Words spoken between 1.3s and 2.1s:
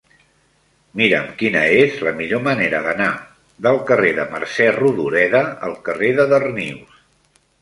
quina és